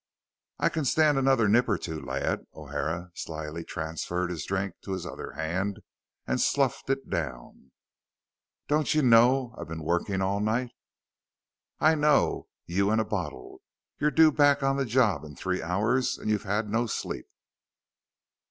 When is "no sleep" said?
16.67-17.27